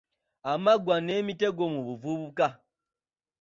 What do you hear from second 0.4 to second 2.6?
Amaggwa n’emitego mu buvubuka.